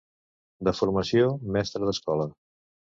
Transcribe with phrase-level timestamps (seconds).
[0.69, 1.29] De formació,
[1.59, 2.31] mestre d’escola.